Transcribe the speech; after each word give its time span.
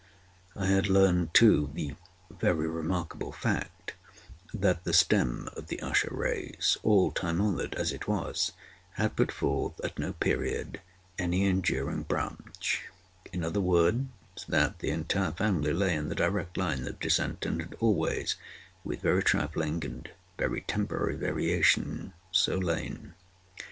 I 0.55 0.65
had 0.65 0.87
learned, 0.87 1.31
too, 1.31 1.69
the 1.75 1.93
very 2.31 2.67
remarkable 2.67 3.31
fact, 3.31 3.93
that 4.51 4.83
the 4.83 4.93
stem 4.93 5.47
of 5.55 5.67
the 5.67 5.79
Usher 5.79 6.09
race, 6.09 6.75
all 6.81 7.11
time 7.11 7.39
honored 7.39 7.75
as 7.75 7.91
it 7.91 8.07
was, 8.07 8.51
had 8.93 9.15
put 9.15 9.31
forth, 9.31 9.79
at 9.83 9.99
no 9.99 10.13
period, 10.13 10.81
any 11.19 11.45
enduring 11.45 12.01
branch; 12.01 12.81
in 13.31 13.43
other 13.43 13.61
words, 13.61 14.07
that 14.49 14.79
the 14.79 14.89
entire 14.89 15.33
family 15.33 15.71
lay 15.71 15.93
in 15.93 16.09
the 16.09 16.15
direct 16.15 16.57
line 16.57 16.87
of 16.87 16.99
descent, 16.99 17.45
and 17.45 17.61
had 17.61 17.75
always, 17.79 18.37
with 18.83 19.01
very 19.03 19.21
trifling 19.21 19.85
and 19.85 20.09
very 20.35 20.61
temporary 20.61 21.15
variation, 21.15 22.13
so 22.31 22.57
lain. 22.57 23.13